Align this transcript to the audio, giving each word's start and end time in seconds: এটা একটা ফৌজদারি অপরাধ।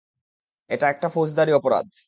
এটা 0.69 0.85
একটা 0.89 1.07
ফৌজদারি 1.09 1.51
অপরাধ। 1.53 1.87